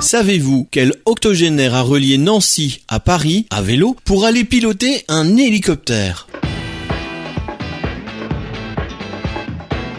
[0.00, 6.26] Savez-vous quel octogénaire a relié Nancy à Paris à vélo pour aller piloter un hélicoptère?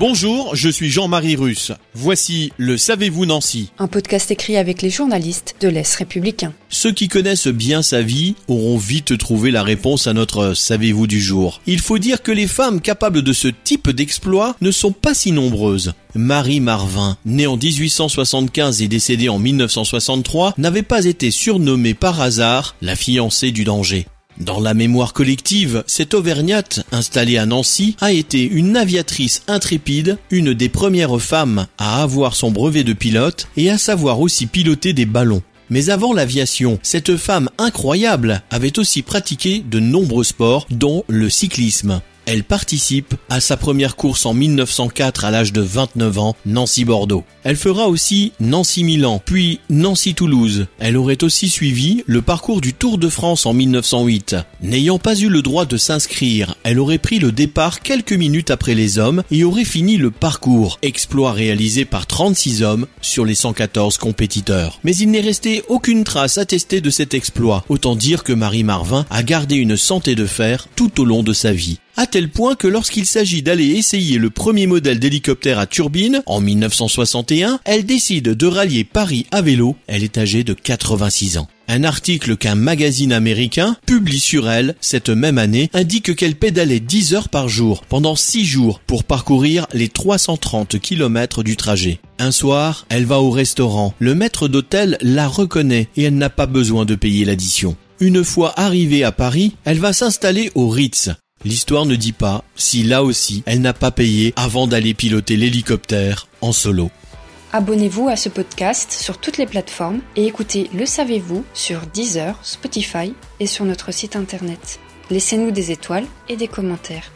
[0.00, 1.70] Bonjour, je suis Jean-Marie Russe.
[1.94, 6.52] Voici le Savez-vous Nancy Un podcast écrit avec les journalistes de l'Est républicain.
[6.68, 11.20] Ceux qui connaissent bien sa vie auront vite trouvé la réponse à notre Savez-vous du
[11.20, 11.60] jour.
[11.68, 15.30] Il faut dire que les femmes capables de ce type d'exploit ne sont pas si
[15.30, 15.92] nombreuses.
[16.16, 22.74] Marie Marvin, née en 1875 et décédée en 1963, n'avait pas été surnommée par hasard
[22.82, 24.06] la fiancée du danger.
[24.38, 30.54] Dans la mémoire collective, cette Auvergnate, installée à Nancy, a été une aviatrice intrépide, une
[30.54, 35.06] des premières femmes à avoir son brevet de pilote et à savoir aussi piloter des
[35.06, 35.42] ballons.
[35.70, 42.00] Mais avant l'aviation, cette femme incroyable avait aussi pratiqué de nombreux sports, dont le cyclisme.
[42.26, 47.24] Elle participe à sa première course en 1904 à l'âge de 29 ans, Nancy-Bordeaux.
[47.42, 50.66] Elle fera aussi Nancy-Milan, puis Nancy-Toulouse.
[50.78, 54.36] Elle aurait aussi suivi le parcours du Tour de France en 1908.
[54.62, 58.74] N'ayant pas eu le droit de s'inscrire, elle aurait pris le départ quelques minutes après
[58.74, 63.98] les hommes et aurait fini le parcours, exploit réalisé par 36 hommes sur les 114
[63.98, 64.80] compétiteurs.
[64.82, 67.64] Mais il n'est resté aucune trace attestée de cet exploit.
[67.68, 71.32] Autant dire que Marie Marvin a gardé une santé de fer tout au long de
[71.32, 75.66] sa vie à tel point que lorsqu'il s'agit d'aller essayer le premier modèle d'hélicoptère à
[75.66, 81.38] turbine, en 1961, elle décide de rallier Paris à vélo, elle est âgée de 86
[81.38, 81.48] ans.
[81.66, 87.14] Un article qu'un magazine américain publie sur elle cette même année indique qu'elle pédalait 10
[87.14, 92.00] heures par jour pendant 6 jours pour parcourir les 330 km du trajet.
[92.18, 93.94] Un soir, elle va au restaurant.
[93.98, 97.76] Le maître d'hôtel la reconnaît et elle n'a pas besoin de payer l'addition.
[98.00, 101.10] Une fois arrivée à Paris, elle va s'installer au Ritz,
[101.44, 106.26] L'histoire ne dit pas si là aussi elle n'a pas payé avant d'aller piloter l'hélicoptère
[106.40, 106.90] en solo.
[107.52, 113.14] Abonnez-vous à ce podcast sur toutes les plateformes et écoutez Le Savez-vous sur Deezer, Spotify
[113.40, 114.80] et sur notre site internet.
[115.10, 117.12] Laissez-nous des étoiles et des commentaires.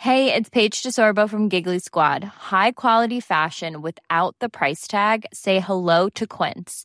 [0.00, 2.24] Hey, it's Paige DeSorbo from Giggly Squad.
[2.52, 5.24] High quality fashion without the price tag.
[5.32, 6.84] Say hello to Quince.